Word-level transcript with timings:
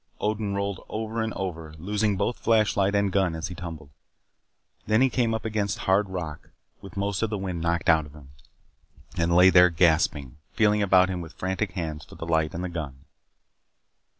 Odin 0.19 0.55
rolled 0.55 0.83
over 0.89 1.21
and 1.21 1.31
over, 1.35 1.75
losing 1.77 2.17
both 2.17 2.39
flashlight 2.39 2.95
and 2.95 3.11
gun 3.11 3.35
as 3.35 3.49
he 3.49 3.53
tumbled. 3.53 3.91
Then 4.87 4.99
he 4.99 5.11
came 5.11 5.35
up 5.35 5.45
against 5.45 5.77
hard 5.85 6.09
rock, 6.09 6.49
with 6.81 6.97
most 6.97 7.21
of 7.21 7.29
the 7.29 7.37
wind 7.37 7.61
knocked 7.61 7.87
out 7.87 8.07
of 8.07 8.13
him, 8.15 8.31
and 9.15 9.35
lay 9.35 9.51
there 9.51 9.69
gasping, 9.69 10.37
feeling 10.53 10.81
about 10.81 11.09
him 11.09 11.21
with 11.21 11.33
frantic 11.37 11.73
hands 11.73 12.03
for 12.03 12.15
the 12.15 12.25
light 12.25 12.55
and 12.55 12.63
the 12.63 12.69
gun. 12.69 13.05